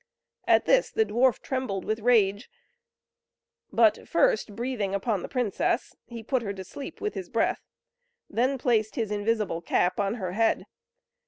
[0.47, 2.49] At this the dwarf trembled with rage;
[3.71, 7.61] but first breathing upon the princess, he put her to sleep with his breath,
[8.27, 10.65] then placed his invisible cap on her head.